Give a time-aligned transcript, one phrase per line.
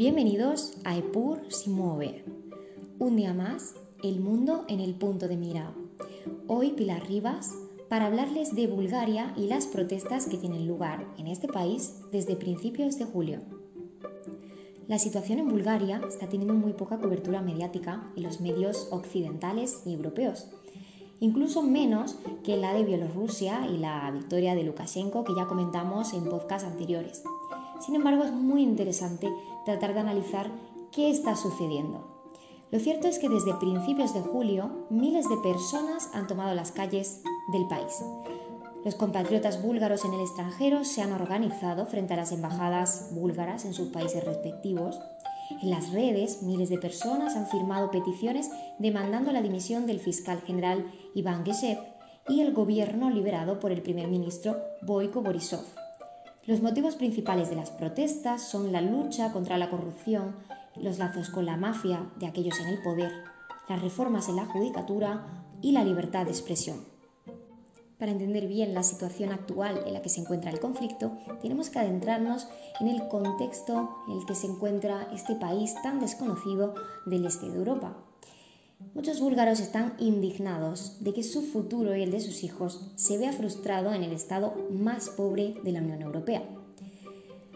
[0.00, 2.24] Bienvenidos a Epur si mueve.
[2.98, 5.74] Un día más, el mundo en el punto de mira.
[6.46, 7.52] Hoy Pilar Rivas
[7.90, 12.98] para hablarles de Bulgaria y las protestas que tienen lugar en este país desde principios
[12.98, 13.40] de julio.
[14.88, 19.92] La situación en Bulgaria está teniendo muy poca cobertura mediática en los medios occidentales y
[19.92, 20.48] europeos,
[21.20, 26.24] incluso menos que la de Bielorrusia y la victoria de Lukashenko que ya comentamos en
[26.24, 27.22] podcasts anteriores.
[27.80, 29.32] Sin embargo, es muy interesante
[29.64, 30.50] tratar de analizar
[30.92, 32.06] qué está sucediendo.
[32.70, 37.22] Lo cierto es que desde principios de julio miles de personas han tomado las calles
[37.52, 38.04] del país.
[38.84, 43.74] Los compatriotas búlgaros en el extranjero se han organizado frente a las embajadas búlgaras en
[43.74, 44.98] sus países respectivos.
[45.62, 50.90] En las redes, miles de personas han firmado peticiones demandando la dimisión del fiscal general
[51.14, 51.78] Iván Geshev
[52.28, 55.79] y el gobierno liberado por el primer ministro Boyko Borisov.
[56.46, 60.36] Los motivos principales de las protestas son la lucha contra la corrupción,
[60.74, 63.12] los lazos con la mafia de aquellos en el poder,
[63.68, 65.26] las reformas en la judicatura
[65.60, 66.84] y la libertad de expresión.
[67.98, 71.78] Para entender bien la situación actual en la que se encuentra el conflicto, tenemos que
[71.78, 72.48] adentrarnos
[72.80, 77.58] en el contexto en el que se encuentra este país tan desconocido del este de
[77.58, 77.98] Europa.
[78.94, 83.32] Muchos búlgaros están indignados de que su futuro y el de sus hijos se vea
[83.32, 86.42] frustrado en el estado más pobre de la Unión Europea.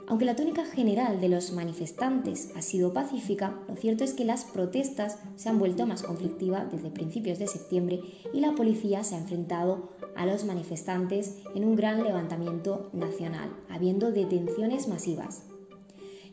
[0.07, 4.45] Aunque la tónica general de los manifestantes ha sido pacífica, lo cierto es que las
[4.45, 8.01] protestas se han vuelto más conflictivas desde principios de septiembre
[8.33, 14.13] y la policía se ha enfrentado a los manifestantes en un gran levantamiento nacional, habiendo
[14.13, 15.43] detenciones masivas.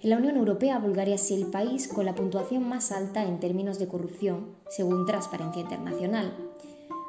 [0.03, 3.77] En la Unión Europea, Bulgaria es el país con la puntuación más alta en términos
[3.77, 6.33] de corrupción, según Transparencia Internacional.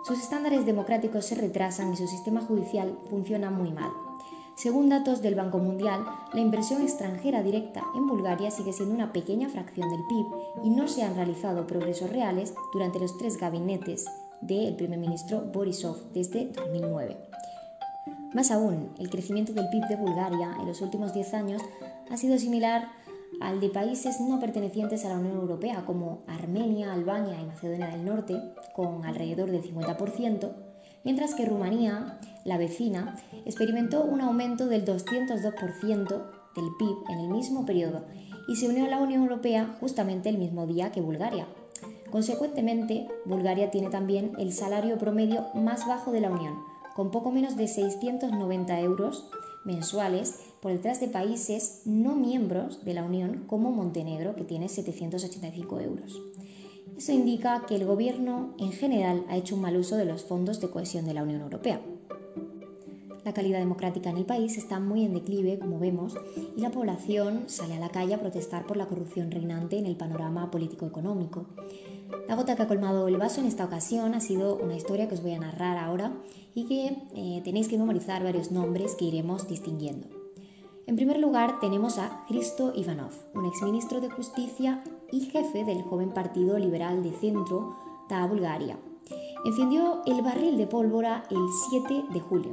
[0.07, 3.91] Sus estándares democráticos se retrasan y su sistema judicial funciona muy mal.
[4.57, 9.49] Según datos del Banco Mundial, la inversión extranjera directa en Bulgaria sigue siendo una pequeña
[9.49, 10.27] fracción del PIB
[10.65, 14.05] y no se han realizado progresos reales durante los tres gabinetes
[14.43, 17.17] del primer ministro Borisov desde 2009.
[18.35, 21.63] Más aún, el crecimiento del PIB de Bulgaria en los últimos 10 años
[22.11, 22.89] ha sido similar
[23.43, 28.07] al de países no pertenecientes a la Unión Europea como Armenia, Albania y Macedonia del
[28.07, 28.41] Norte,
[28.75, 30.51] con alrededor del 50%,
[31.05, 36.09] mientras que Rumanía, la vecina, experimentó un aumento del 202%
[36.57, 38.07] del PIB en el mismo periodo
[38.49, 41.47] y se unió a la Unión Europea justamente el mismo día que Bulgaria.
[42.11, 47.57] Consecuentemente, Bulgaria tiene también el salario promedio más bajo de la Unión, con poco menos
[47.57, 49.29] de 690 euros
[49.65, 55.81] mensuales por detrás de países no miembros de la Unión como Montenegro, que tiene 785
[55.81, 56.21] euros.
[56.97, 60.61] Eso indica que el Gobierno en general ha hecho un mal uso de los fondos
[60.61, 61.81] de cohesión de la Unión Europea.
[63.25, 66.15] La calidad democrática en el país está muy en declive, como vemos,
[66.57, 69.97] y la población sale a la calle a protestar por la corrupción reinante en el
[69.97, 71.47] panorama político-económico.
[72.29, 75.15] La gota que ha colmado el vaso en esta ocasión ha sido una historia que
[75.15, 76.13] os voy a narrar ahora
[76.55, 80.09] y que eh, tenéis que memorizar varios nombres que iremos distinguiendo.
[80.87, 86.11] En primer lugar tenemos a Cristo Ivanov, un exministro de Justicia y jefe del joven
[86.11, 87.77] Partido Liberal de Centro,
[88.09, 88.79] Ta Bulgaria.
[89.45, 92.53] Encendió el barril de pólvora el 7 de julio,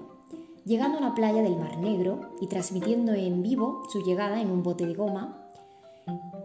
[0.65, 4.63] llegando a la playa del Mar Negro y transmitiendo en vivo su llegada en un
[4.63, 5.48] bote de goma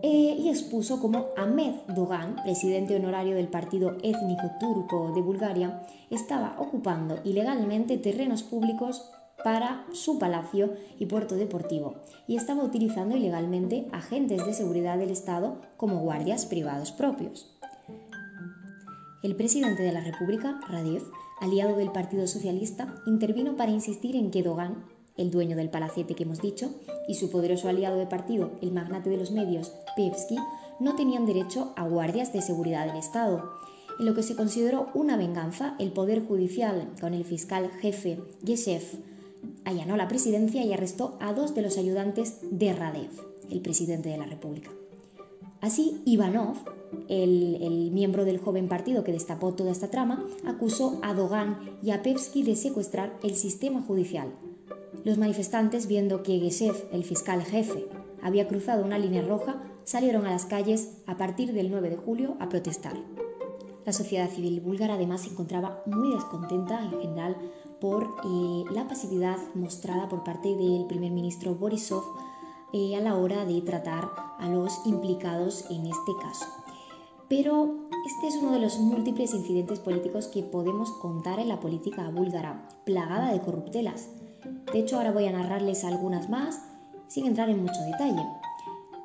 [0.02, 6.56] eh, y expuso como Ahmed Dogan, presidente honorario del Partido Étnico Turco de Bulgaria, estaba
[6.58, 9.10] ocupando ilegalmente terrenos públicos
[9.42, 15.60] para su palacio y puerto deportivo y estaba utilizando ilegalmente agentes de seguridad del Estado
[15.76, 17.54] como guardias privados propios.
[19.22, 21.02] El presidente de la República, Radev,
[21.40, 24.84] aliado del Partido Socialista, intervino para insistir en que Dogan
[25.16, 26.74] el dueño del palacete que hemos dicho,
[27.08, 30.36] y su poderoso aliado de partido, el magnate de los medios, Pevsky,
[30.80, 33.50] no tenían derecho a guardias de seguridad del Estado.
[33.98, 38.82] En lo que se consideró una venganza, el Poder Judicial, con el fiscal jefe Geshev,
[39.64, 43.10] allanó la presidencia y arrestó a dos de los ayudantes de Radev,
[43.50, 44.70] el presidente de la República.
[45.60, 46.56] Así, Ivanov,
[47.08, 51.90] el, el, miembro del joven partido que destapó toda esta trama, acusó a Dogan y
[51.90, 54.28] a Pevsky de secuestrar el sistema judicial,
[55.04, 57.86] los manifestantes, viendo que Geshev, el fiscal jefe,
[58.22, 62.36] había cruzado una línea roja, salieron a las calles a partir del 9 de julio
[62.40, 62.94] a protestar.
[63.84, 67.36] La sociedad civil búlgara además se encontraba muy descontenta en general
[67.82, 72.02] por eh, la pasividad mostrada por parte del primer ministro Borisov
[72.72, 76.46] eh, a la hora de tratar a los implicados en este caso.
[77.28, 77.74] Pero
[78.06, 82.68] este es uno de los múltiples incidentes políticos que podemos contar en la política búlgara,
[82.86, 84.08] plagada de corruptelas.
[84.72, 86.60] De hecho, ahora voy a narrarles algunas más
[87.08, 88.22] sin entrar en mucho detalle.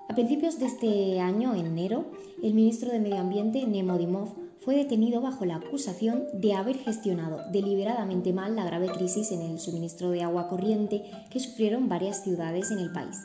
[0.09, 2.05] A principios de este año, en enero,
[2.41, 7.39] el ministro de Medio Ambiente, Nemo Dimov, fue detenido bajo la acusación de haber gestionado
[7.51, 12.71] deliberadamente mal la grave crisis en el suministro de agua corriente que sufrieron varias ciudades
[12.71, 13.17] en el país.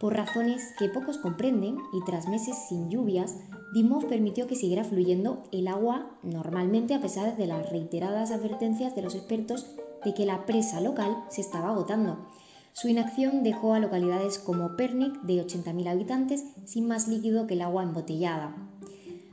[0.00, 3.36] Por razones que pocos comprenden y tras meses sin lluvias,
[3.72, 9.02] Dimov permitió que siguiera fluyendo el agua normalmente a pesar de las reiteradas advertencias de
[9.02, 9.66] los expertos
[10.04, 12.28] de que la presa local se estaba agotando.
[12.72, 17.62] Su inacción dejó a localidades como Pernik, de 80.000 habitantes, sin más líquido que el
[17.62, 18.56] agua embotellada.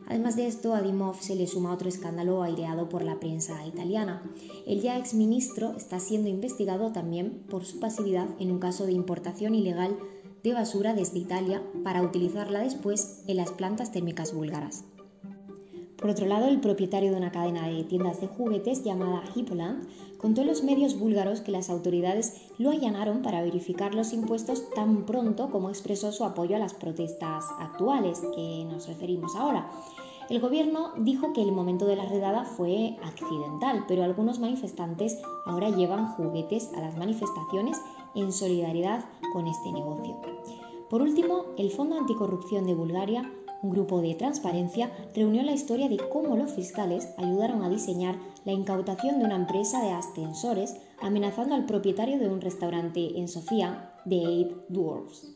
[0.07, 0.81] Además de esto, a
[1.21, 4.21] se le suma otro escándalo aireado por la prensa italiana.
[4.67, 9.55] El ya exministro está siendo investigado también por su pasividad en un caso de importación
[9.55, 9.97] ilegal
[10.43, 14.83] de basura desde Italia para utilizarla después en las plantas térmicas búlgaras.
[16.01, 19.87] Por otro lado, el propietario de una cadena de tiendas de juguetes llamada Hippoland
[20.17, 25.05] contó en los medios búlgaros que las autoridades lo allanaron para verificar los impuestos tan
[25.05, 29.69] pronto como expresó su apoyo a las protestas actuales que nos referimos ahora.
[30.27, 35.69] El gobierno dijo que el momento de la redada fue accidental, pero algunos manifestantes ahora
[35.69, 37.79] llevan juguetes a las manifestaciones
[38.15, 40.15] en solidaridad con este negocio.
[40.89, 43.31] Por último, el Fondo Anticorrupción de Bulgaria
[43.61, 48.53] un grupo de transparencia reunió la historia de cómo los fiscales ayudaron a diseñar la
[48.53, 54.51] incautación de una empresa de ascensores amenazando al propietario de un restaurante en Sofía, Eight
[54.69, 55.31] Dwarfs.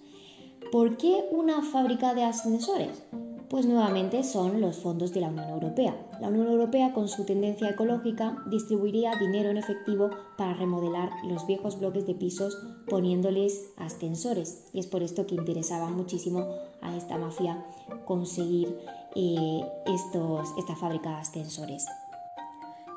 [0.71, 3.03] ¿Por qué una fábrica de ascensores?
[3.49, 5.95] Pues nuevamente son los fondos de la Unión Europea.
[6.19, 11.79] La Unión Europea, con su tendencia ecológica, distribuiría dinero en efectivo para remodelar los viejos
[11.79, 12.57] bloques de pisos
[12.87, 14.65] poniéndoles ascensores.
[14.73, 16.47] Y es por esto que interesaba muchísimo
[16.81, 17.63] a esta mafia
[18.05, 18.79] conseguir
[19.15, 21.85] eh, estos, esta fábrica de ascensores.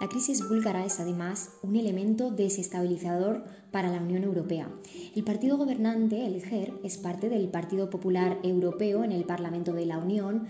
[0.00, 4.70] La crisis búlgara es además un elemento desestabilizador para la Unión Europea.
[5.16, 9.86] El partido gobernante, el GER, es parte del Partido Popular Europeo en el Parlamento de
[9.86, 10.46] la Unión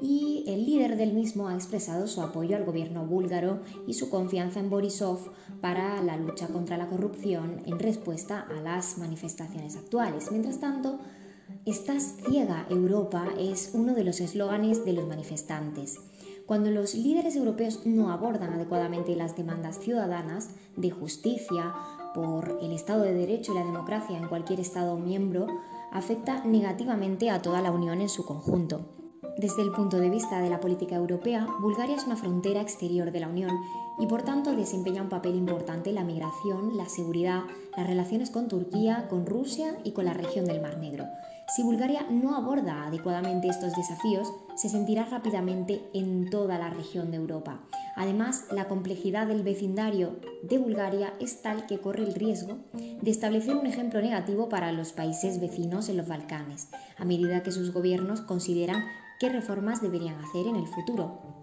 [0.00, 4.60] y el líder del mismo ha expresado su apoyo al gobierno búlgaro y su confianza
[4.60, 10.30] en Borisov para la lucha contra la corrupción en respuesta a las manifestaciones actuales.
[10.30, 11.00] Mientras tanto,
[11.64, 16.00] Estás ciega, Europa es uno de los eslóganes de los manifestantes.
[16.52, 21.72] Cuando los líderes europeos no abordan adecuadamente las demandas ciudadanas de justicia
[22.14, 25.46] por el Estado de Derecho y la democracia en cualquier Estado miembro,
[25.92, 28.82] afecta negativamente a toda la Unión en su conjunto.
[29.38, 33.20] Desde el punto de vista de la política europea, Bulgaria es una frontera exterior de
[33.20, 33.50] la Unión
[33.98, 37.44] y por tanto desempeña un papel importante en la migración, la seguridad,
[37.78, 41.06] las relaciones con Turquía, con Rusia y con la región del Mar Negro.
[41.48, 47.18] Si Bulgaria no aborda adecuadamente estos desafíos, se sentirá rápidamente en toda la región de
[47.18, 47.60] Europa.
[47.94, 53.56] Además, la complejidad del vecindario de Bulgaria es tal que corre el riesgo de establecer
[53.56, 58.22] un ejemplo negativo para los países vecinos en los Balcanes, a medida que sus gobiernos
[58.22, 58.84] consideran
[59.20, 61.42] qué reformas deberían hacer en el futuro.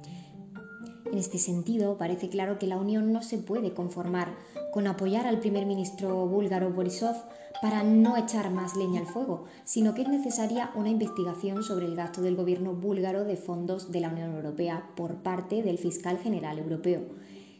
[1.11, 4.35] En este sentido, parece claro que la Unión no se puede conformar
[4.71, 7.15] con apoyar al primer ministro búlgaro Borisov
[7.61, 11.95] para no echar más leña al fuego, sino que es necesaria una investigación sobre el
[11.95, 16.59] gasto del gobierno búlgaro de fondos de la Unión Europea por parte del fiscal general
[16.59, 17.01] europeo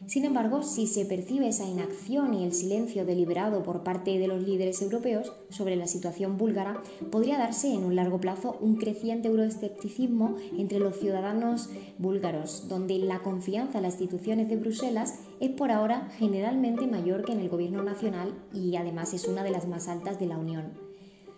[0.06, 4.42] sin embargo, si se percibe esa inacción y el silencio deliberado por parte de los
[4.42, 10.36] líderes europeos sobre la situación búlgara, podría darse en un largo plazo un creciente euroescepticismo
[10.56, 16.08] entre los ciudadanos búlgaros, donde la confianza en las instituciones de Bruselas es por ahora
[16.18, 20.18] generalmente mayor que en el gobierno nacional y además es una de las más altas
[20.18, 20.72] de la Unión.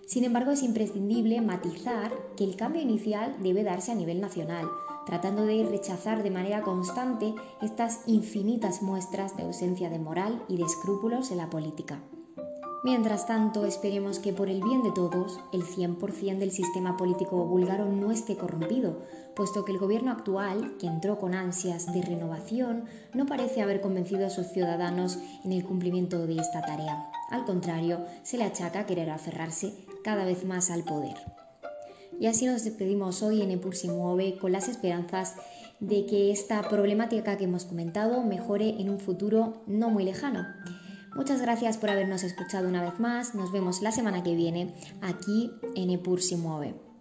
[0.06, 4.66] Sin embargo, es imprescindible matizar que el cambio inicial debe darse a nivel nacional,
[5.06, 10.64] tratando de rechazar de manera constante estas infinitas muestras de ausencia de moral y de
[10.64, 12.00] escrúpulos en la política.
[12.84, 17.86] Mientras tanto, esperemos que por el bien de todos, el 100% del sistema político búlgaro
[17.86, 19.02] no esté corrompido,
[19.36, 24.26] puesto que el gobierno actual, que entró con ansias de renovación, no parece haber convencido
[24.26, 27.08] a sus ciudadanos en el cumplimiento de esta tarea.
[27.30, 31.14] Al contrario, se le achaca querer aferrarse cada vez más al poder.
[32.20, 35.34] Y así nos despedimos hoy en Epur mueve con las esperanzas
[35.80, 40.46] de que esta problemática que hemos comentado mejore en un futuro no muy lejano.
[41.14, 43.34] Muchas gracias por habernos escuchado una vez más.
[43.34, 46.91] Nos vemos la semana que viene aquí en Epur mueve.